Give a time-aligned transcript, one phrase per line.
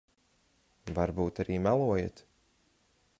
[0.95, 2.25] Varbūt arī melojat.